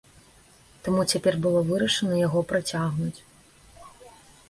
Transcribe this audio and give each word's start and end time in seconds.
Таму 0.87 1.01
цяпер 1.11 1.37
было 1.45 1.63
вырашана 1.69 2.19
яго 2.27 2.39
працягнуць. 2.55 3.15